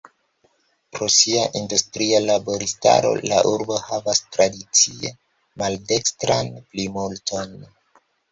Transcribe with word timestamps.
Pro 0.95 1.07
sia 1.15 1.41
industria 1.59 2.21
laboristaro 2.23 3.11
la 3.33 3.43
urbo 3.51 3.77
havas 3.91 4.23
tradicie 4.37 5.13
maldekstran 5.63 6.51
plimulton. 6.73 7.55